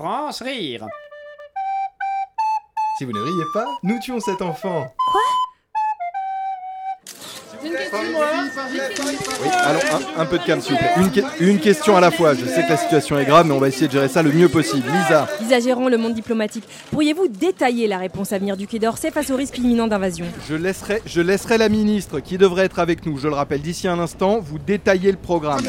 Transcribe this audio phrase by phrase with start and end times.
[0.00, 0.86] France rire.
[2.98, 4.86] Si vous ne riez pas, nous tuons cet enfant.
[7.62, 7.70] Oui,
[9.64, 9.80] allons,
[10.18, 10.90] un, un peu de calme s'il vous plaît.
[10.98, 12.34] Une, que- une question à la fois.
[12.34, 14.32] Je sais que la situation est grave, mais on va essayer de gérer ça le
[14.32, 14.86] mieux possible.
[14.86, 16.64] Lisa, Lisa Gérant, le monde diplomatique.
[16.90, 20.54] Pourriez-vous détailler la réponse à venir du Quai d'Orsay face au risque imminent d'invasion je
[20.56, 23.98] laisserai, je laisserai la ministre qui devrait être avec nous, je le rappelle d'ici un
[23.98, 25.64] instant, vous détailler le programme.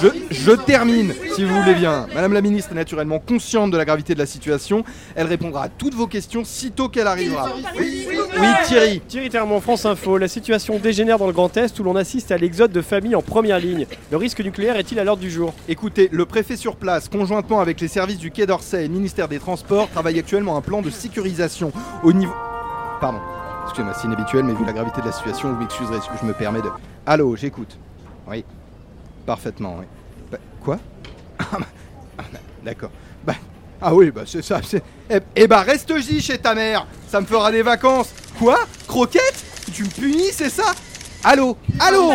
[0.00, 2.06] Je, je termine, si vous voulez bien.
[2.14, 4.84] Madame la ministre est naturellement consciente de la gravité de la situation.
[5.14, 7.50] Elle répondra à toutes vos questions sitôt qu'elle arrivera.
[7.78, 9.00] Oui, oui, Thierry.
[9.00, 10.18] Thierry Termont, France Info.
[10.18, 13.22] La situation dégénère dans le Grand Est où l'on assiste à l'exode de familles en
[13.22, 13.86] première ligne.
[14.10, 15.54] Le risque nucléaire est-il à l'ordre du jour?
[15.68, 19.28] Écoutez, le préfet sur place, conjointement avec les services du Quai d'Orsay et le ministère
[19.28, 21.72] des Transports, travaille actuellement un plan de sécurisation
[22.02, 22.34] au niveau.
[23.00, 23.20] Pardon,
[23.64, 26.62] excusez-moi, c'est inhabituel, mais vu la gravité de la situation, vous m'excuserez, je me permets
[26.62, 26.68] de.
[27.06, 27.78] Allô, j'écoute.
[28.28, 28.44] Oui,
[29.28, 29.84] parfaitement, oui.
[30.32, 30.78] Bah, quoi?
[32.64, 32.90] D'accord.
[33.26, 33.34] Bah,
[33.78, 34.82] ah oui, bah c'est ça, c'est.
[35.10, 38.58] Eh, eh bah reste-y chez ta mère Ça me fera des vacances Quoi?
[38.86, 39.44] Croquette
[39.74, 40.72] Tu me punis, c'est ça?
[41.22, 41.58] Allô?
[41.78, 42.12] Allô?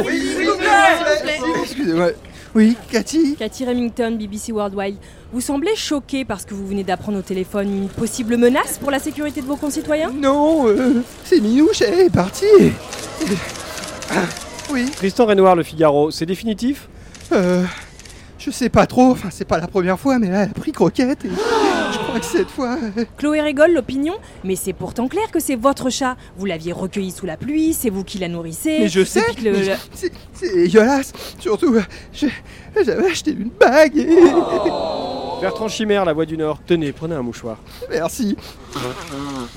[1.62, 2.10] Excusez-moi.
[2.56, 3.36] Oui, Cathy?
[3.36, 4.98] Cathy Remington, BBC Worldwide.
[5.32, 8.98] Vous semblez choqué parce que vous venez d'apprendre au téléphone une possible menace pour la
[8.98, 10.12] sécurité de vos concitoyens?
[10.12, 12.74] Non, euh, c'est Minouche, elle est partie.
[14.10, 14.24] Ah,
[14.72, 16.10] oui, Tristan Renoir, Le Figaro.
[16.10, 16.90] C'est définitif?
[17.34, 17.64] Euh,
[18.40, 20.72] je sais pas trop, enfin c'est pas la première fois, mais là, elle a pris
[20.72, 22.78] croquette et je crois que cette fois...
[22.98, 26.16] euh, Chloé rigole, l'opinion Mais c'est pourtant clair que c'est votre chat.
[26.38, 28.80] Vous l'aviez recueilli sous la pluie, c'est vous qui la nourrissez.
[28.82, 31.14] Mais je sais, que le- mais je- c'est c'est dégueulasse.
[31.40, 31.82] Surtout, euh,
[32.84, 34.08] j'avais acheté une bague et...
[35.44, 36.60] Bertrand Chimère, La Voix du Nord.
[36.66, 37.58] Tenez, prenez un mouchoir.
[37.90, 38.38] Merci.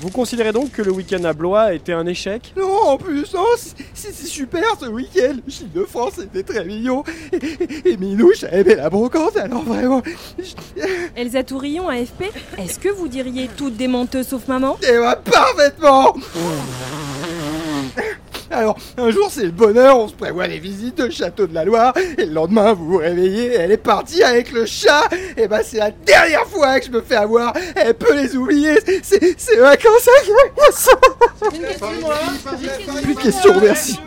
[0.01, 2.53] Vous considérez donc que le week-end à Blois était un échec?
[2.57, 5.37] Non, en plus, non, c'est- c'est super ce week-end.
[5.45, 7.03] Le Chine de France était très mignon.
[7.31, 10.01] Et, et- et Minouche a aimé la brocante, alors vraiment...
[10.37, 10.83] je-
[11.15, 12.25] Elsa Tourillon, AFP
[12.57, 14.77] Est-ce que vous diriez toutes des menteuses sauf maman?
[14.87, 16.13] Et va parfaitement
[18.57, 21.63] Alors, un jour c'est le bonheur, on se prévoit les visites de château de la
[21.63, 25.03] Loire, et le lendemain vous vous réveillez, elle est partie avec le chat,
[25.37, 28.73] et bah c'est la dernière fois que je me fais avoir, elle peut les oublier,
[29.03, 30.23] c'est c'est vacances à
[33.03, 33.99] Plus de questions, merci.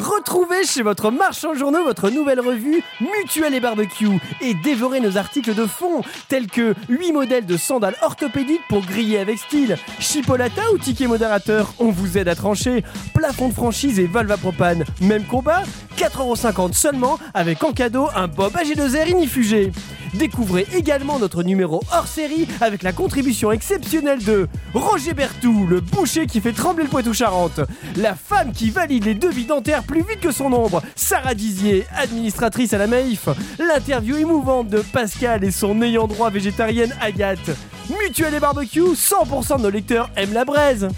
[0.00, 5.54] Retrouvez chez votre marchand journaux votre nouvelle revue Mutuelle et Barbecue et dévorez nos articles
[5.54, 10.78] de fond tels que 8 modèles de sandales orthopédiques pour griller avec style, chipolata ou
[10.78, 12.82] ticket modérateur, on vous aide à trancher,
[13.14, 15.64] plafond de franchise et valve propane, même combat.
[15.98, 19.70] 4,50€ seulement avec en cadeau un bob AG2R inifugé.
[20.14, 26.26] Découvrez également notre numéro hors série avec la contribution exceptionnelle de Roger Bertou, le boucher
[26.26, 27.60] qui fait trembler le Poitou-Charentes,
[27.96, 32.72] la femme qui valide les devis dentaires plus vite que son ombre, Sarah Dizier, administratrice
[32.72, 33.28] à la Maïf,
[33.58, 37.50] l'interview émouvante de Pascal et son ayant droit végétarienne Agathe.
[37.88, 40.88] Mutuel et barbecue, 100% de nos lecteurs aiment la braise.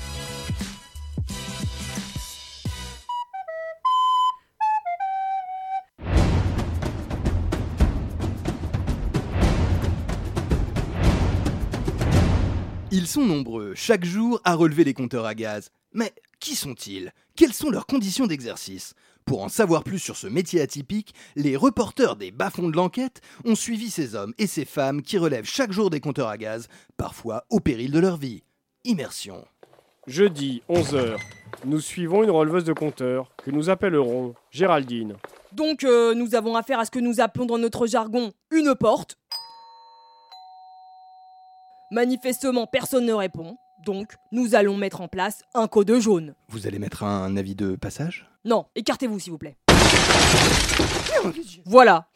[12.95, 15.71] Ils sont nombreux, chaque jour, à relever les compteurs à gaz.
[15.95, 17.11] Mais qui sont-ils?
[17.37, 18.93] Quelles sont leurs conditions d'exercice?
[19.25, 23.55] Pour en savoir plus sur ce métier atypique, les reporters des bas-fonds de l'enquête ont
[23.55, 27.47] suivi ces hommes et ces femmes qui relèvent chaque jour des compteurs à gaz, parfois
[27.49, 28.43] au péril de leur vie.
[28.85, 29.43] Immersion.
[30.07, 31.17] Jeudi, 11h.
[31.65, 35.17] Nous suivons une releveuse de compteurs que nous appellerons Géraldine.
[35.53, 39.17] Donc euh, nous avons affaire à ce que nous appelons dans notre jargon une porte.
[41.93, 43.59] Manifestement, personne ne répond.
[43.85, 46.35] Donc, nous allons mettre en place un code jaune.
[46.49, 48.31] Vous allez mettre un avis de passage?
[48.47, 49.59] Non, écartez-vous s'il vous plaît.
[51.67, 52.09] Voilà.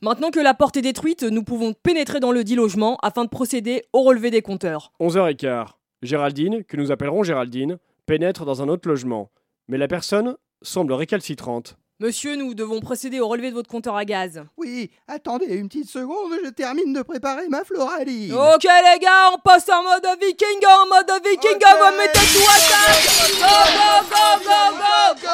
[0.00, 3.28] Maintenant que la porte est détruite, nous pouvons pénétrer dans le dit logement afin de
[3.28, 4.90] procéder au relevé des compteurs.
[4.98, 5.66] 11h15.
[6.02, 9.30] Géraldine, que nous appellerons Géraldine, pénètre dans un autre logement.
[9.68, 11.78] Mais la personne semble récalcitrante.
[12.00, 14.42] Monsieur, nous devons procéder au relevé de votre compteur à gaz.
[14.56, 18.32] Oui, attendez une petite seconde, je termine de préparer ma floraline.
[18.32, 21.62] Ok les gars, on passe en mode viking, en mode viking, Ok.
[21.78, 22.98] vous mettez tout à table.
[23.38, 23.46] Go,
[23.76, 24.46] go, go,
[24.80, 25.28] go, go,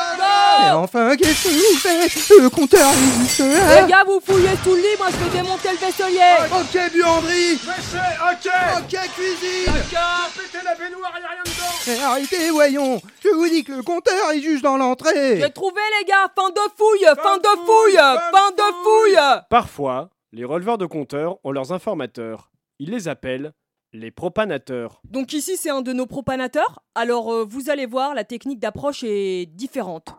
[0.58, 0.76] Mais go.
[0.78, 2.40] Enfin, qu'est-ce que vous faites?
[2.42, 5.38] Le compteur est juste là Les gars, vous fouillez tout le lit, moi je vais
[5.42, 7.60] démonter le vaisselier Ok, buanderie.
[7.62, 8.50] Ok.
[8.78, 9.72] Ok, cuisine.
[9.72, 11.74] Pétez la baignoire, y'a rien dedans.
[11.86, 13.00] Mais arrêtez, voyons.
[13.22, 15.40] Je vous dis que le compteur est juste dans l'entrée.
[15.40, 20.44] J'ai trouvé les gars, fin de fouille, fin de fouille, fin de fouille Parfois, les
[20.44, 22.50] releveurs de compteurs ont leurs informateurs.
[22.78, 23.52] Ils les appellent
[23.92, 25.00] les propanateurs.
[25.04, 29.04] Donc ici c'est un de nos propanateurs, alors euh, vous allez voir, la technique d'approche
[29.04, 30.14] est différente.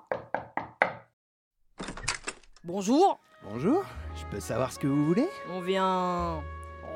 [2.63, 3.19] Bonjour,
[3.49, 3.83] Bonjour,
[4.15, 5.27] je peux savoir ce que vous voulez?
[5.51, 6.41] On vient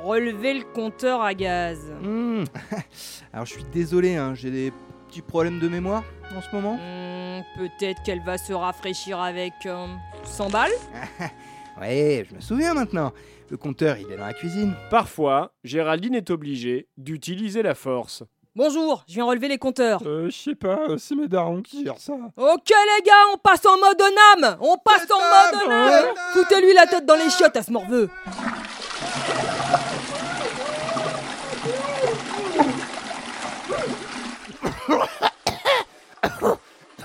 [0.04, 1.80] relever le compteur à gaz.
[2.02, 2.44] Hmm,
[3.34, 4.74] Alors je suis désolé, hein, j'ai des
[5.12, 6.04] petits problèmes de mémoire
[6.34, 6.76] en ce moment?
[6.76, 9.88] Hmm, Peut-être qu'elle va se rafraîchir avec euh,
[10.24, 10.72] 100 balles
[11.82, 13.12] Ouais, je me souviens maintenant.
[13.50, 14.74] Le compteur, il est dans la cuisine.
[14.90, 18.24] Parfois, Géraldine est obligée d'utiliser la force.
[18.56, 20.02] Bonjour, je viens relever les compteurs.
[20.06, 22.14] Euh, je sais pas, euh, c'est mes darons qui gèrent ça.
[22.38, 26.86] Ok les gars, on passe en mode âme On passe en mode âme Foutez-lui la
[26.88, 28.10] tête dans les chiottes à ce morveux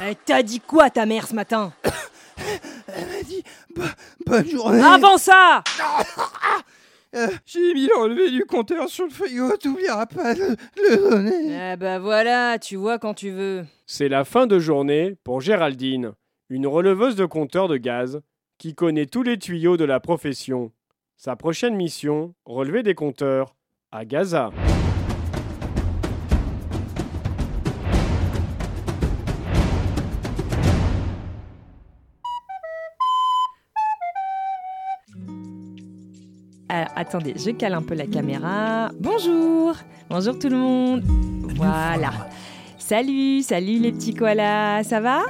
[0.02, 1.72] Eh, T'as dit quoi ta mère ce matin
[2.88, 3.43] Elle m'a dit
[3.75, 3.82] bo-
[4.26, 4.82] bonne journée.
[4.82, 5.62] Avant ça
[7.14, 11.72] Euh, J'ai mis le relevé du compteur sur le frigo, t'oublieras pas de le donner.
[11.72, 13.64] Eh bah voilà, tu vois quand tu veux.
[13.87, 16.12] C'est la fin de journée pour Géraldine,
[16.50, 18.20] une releveuse de compteur de gaz
[18.58, 20.72] qui connaît tous les tuyaux de la profession.
[21.16, 23.54] Sa prochaine mission, relever des compteurs
[23.93, 24.50] à Gaza.
[36.96, 38.90] Attendez, je cale un peu la caméra.
[38.98, 39.75] Bonjour
[40.08, 41.02] Bonjour tout le monde
[41.56, 42.10] Voilà.
[42.78, 45.20] Salut, salut les petits koalas, ça va?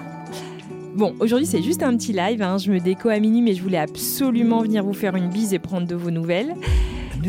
[0.94, 2.56] Bon, aujourd'hui c'est juste un petit live, hein.
[2.56, 5.58] je me déco à minuit mais je voulais absolument venir vous faire une bise et
[5.58, 6.54] prendre de vos nouvelles.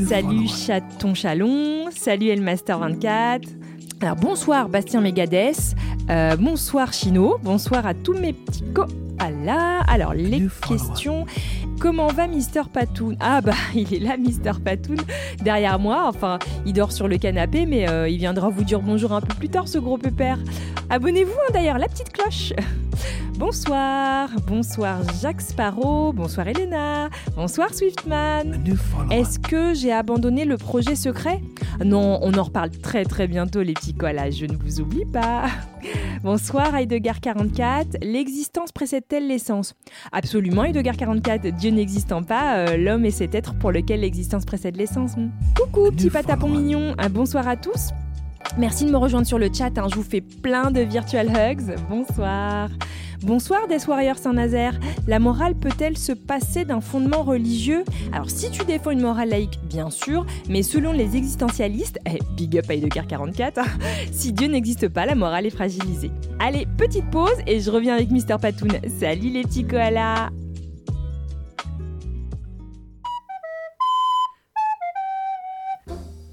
[0.07, 3.41] Salut chaton chalon, salut Elmaster24.
[4.01, 5.53] Alors bonsoir Bastien Mégades,
[6.09, 9.81] Euh, bonsoir Chino, bonsoir à tous mes petits koalas.
[9.87, 11.25] Alors les questions,
[11.79, 13.17] comment va Mister Patoun?
[13.19, 14.97] Ah bah il est là Mister Patoun
[15.41, 19.13] derrière moi, enfin il dort sur le canapé mais euh, il viendra vous dire bonjour
[19.13, 20.39] un peu plus tard ce gros pépère.
[20.89, 22.53] Abonnez-vous hein, d'ailleurs, la petite cloche.
[23.37, 28.63] Bonsoir, bonsoir Jacques Sparrow, bonsoir Elena, bonsoir Swiftman.
[29.11, 31.39] Est-ce que j'ai abandonné le projet secret?
[31.85, 35.45] Non, on en reparle très très bientôt les petits koalas, je ne vous oublie pas.
[36.23, 39.75] Bonsoir Heidegger44, l'existence précède-t-elle l'essence?
[40.11, 45.11] Absolument Heidegger44, Dieu n'existant pas, euh, l'homme est cet être pour lequel l'existence précède l'essence.
[45.55, 47.91] Coucou petit patapon mignon, un bonsoir à tous.
[48.57, 51.75] Merci de me rejoindre sur le chat, hein, je vous fais plein de virtual hugs.
[51.87, 52.69] Bonsoir.
[53.23, 54.79] Bonsoir Death Warrior Saint-Nazaire.
[55.07, 57.83] La morale peut-elle se passer d'un fondement religieux?
[58.13, 62.59] Alors si tu défends une morale laïque, bien sûr, mais selon les existentialistes, eh, big
[62.59, 63.63] up Heidegger 44, hein,
[64.11, 66.11] si Dieu n'existe pas, la morale est fragilisée.
[66.39, 68.73] Allez, petite pause et je reviens avec Mister Patoun.
[68.99, 69.65] Salut les petits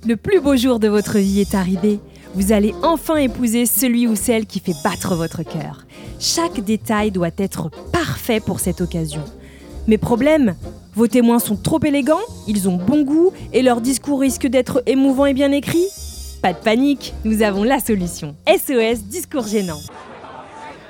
[0.06, 1.98] Le plus beau jour de votre vie est arrivé.
[2.34, 5.86] Vous allez enfin épouser celui ou celle qui fait battre votre cœur.
[6.20, 9.22] Chaque détail doit être parfait pour cette occasion.
[9.86, 10.54] Mais problème,
[10.94, 15.26] vos témoins sont trop élégants, ils ont bon goût et leur discours risque d'être émouvant
[15.26, 15.84] et bien écrit?
[16.40, 18.34] Pas de panique, nous avons la solution.
[18.48, 19.80] SOS, discours gênant.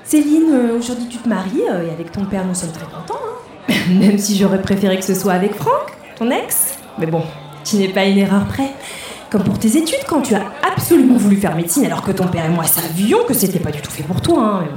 [0.05, 3.19] Céline, euh, aujourd'hui tu te maries euh, et avec ton père nous sommes très contents.
[3.69, 3.73] hein.
[3.99, 6.75] Même si j'aurais préféré que ce soit avec Franck, ton ex.
[6.99, 7.23] Mais bon,
[7.65, 8.71] tu n'es pas une erreur près.
[9.31, 12.45] Comme pour tes études, quand tu as absolument voulu faire médecine alors que ton père
[12.45, 14.61] et moi savions que c'était pas du tout fait pour toi.
[14.63, 14.69] hein.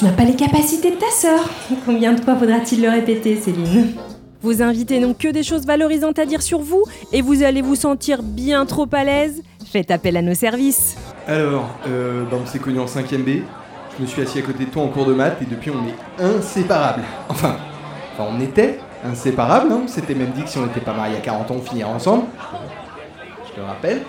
[0.00, 1.40] Tu n'as pas les capacités de ta sœur.
[1.84, 3.92] Combien de fois faudra-t-il le répéter, Céline?
[4.40, 7.74] Vos invités n'ont que des choses valorisantes à dire sur vous et vous allez vous
[7.74, 9.42] sentir bien trop à l'aise.
[9.70, 10.96] Faites appel à nos services.
[11.26, 13.42] Alors, euh, bah, on s'est connus en 5ème B.
[13.98, 15.86] Je me suis assis à côté de toi en cours de maths et depuis on
[15.86, 17.02] est inséparables.
[17.28, 17.58] Enfin,
[18.14, 19.70] enfin on était inséparables.
[19.70, 19.82] Hein.
[19.84, 21.90] On s'était même dit que si on n'était pas mariés à 40 ans, on finirait
[21.90, 22.24] ensemble.
[23.50, 24.00] Je te rappelle.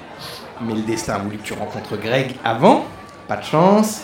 [0.61, 2.85] Mais le destin a voulu que tu rencontres Greg avant.
[3.27, 4.03] Pas de chance.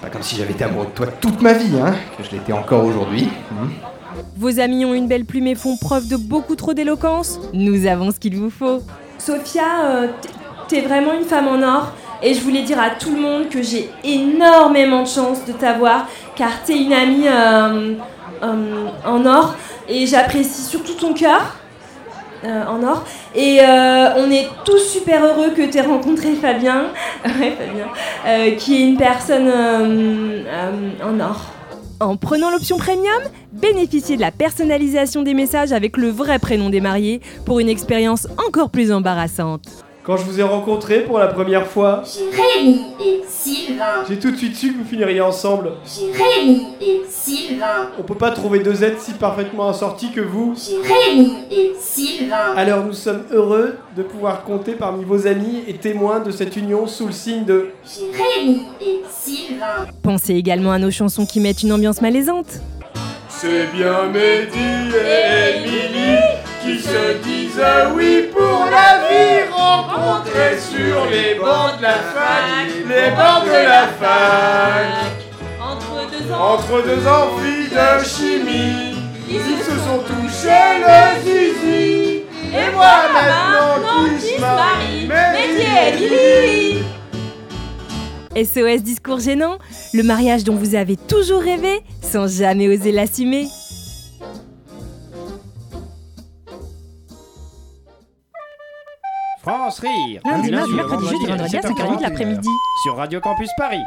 [0.00, 2.30] C'est pas comme si j'avais été amoureux de toi toute ma vie, hein, que je
[2.30, 3.28] l'étais encore aujourd'hui.
[3.50, 3.68] Hmm.
[4.38, 7.38] Vos amis ont une belle plume et font preuve de beaucoup trop d'éloquence.
[7.52, 8.80] Nous avons ce qu'il vous faut.
[9.18, 10.06] Sophia, euh,
[10.68, 11.92] t'es vraiment une femme en or.
[12.22, 16.08] Et je voulais dire à tout le monde que j'ai énormément de chance de t'avoir,
[16.34, 17.96] car t'es une amie euh,
[18.42, 19.54] euh, en or.
[19.86, 21.59] Et j'apprécie surtout ton cœur
[22.44, 23.04] euh, en or.
[23.34, 26.86] Et euh, on est tous super heureux que t'aies rencontré Fabien,
[27.22, 27.88] Fabien
[28.26, 29.50] euh, qui est une personne
[31.02, 31.52] en or.
[32.00, 36.80] En prenant l'option premium, bénéficiez de la personnalisation des messages avec le vrai prénom des
[36.80, 39.84] mariés pour une expérience encore plus embarrassante.
[40.02, 44.02] Quand je vous ai rencontré pour la première fois, Jérémy et Sylvain.
[44.08, 45.72] j'ai tout de suite su que vous finiriez ensemble.
[45.84, 47.90] Jérémy et Sylvain.
[47.98, 50.54] On peut pas trouver deux êtres si parfaitement assortis que vous.
[50.56, 52.54] Jérémy et Sylvain.
[52.56, 56.86] Alors nous sommes heureux de pouvoir compter parmi vos amis et témoins de cette union
[56.86, 57.68] sous le signe de...
[57.84, 59.86] Jérémy et Sylvain.
[60.02, 62.60] Pensez également à nos chansons qui mettent une ambiance malaisante.
[63.28, 66.20] C'est bien Mehdi et Émilie
[66.62, 67.62] qui se disent
[67.94, 68.39] oui pour
[69.82, 75.10] vie rencontrés sur les bancs de la fac, les bancs de la fac.
[75.60, 78.96] Entre deux Entre deux amphis de chimie,
[79.28, 82.22] ils se sont touchés le zizi.
[82.52, 85.08] Et moi maintenant qui se marie,
[85.88, 86.84] Émilie.
[88.36, 89.58] SOS Discours gênant,
[89.92, 93.48] le mariage dont vous avez toujours rêvé sans jamais oser l'assumer.
[99.80, 102.48] Rire Lundi, mardi, mercredi, jeudi, vendredi à 5h30 de l'après-midi.
[102.82, 103.82] sur Radio Campus Paris.